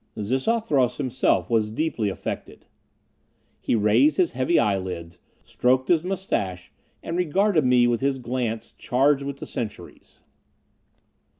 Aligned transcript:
Xixouthros 0.17 0.97
himself 0.97 1.47
was 1.47 1.69
deeply 1.69 2.09
affected. 2.09 2.65
He 3.59 3.75
raised 3.75 4.17
his 4.17 4.31
heavy 4.31 4.57
eyelids, 4.57 5.19
stroked 5.43 5.89
his 5.89 6.03
moustache, 6.03 6.71
and 7.03 7.15
regarded 7.15 7.65
me 7.67 7.85
with 7.85 8.01
his 8.01 8.17
glance 8.17 8.73
charged 8.79 9.23
with 9.23 9.37
the 9.37 9.45
centuries. 9.45 10.19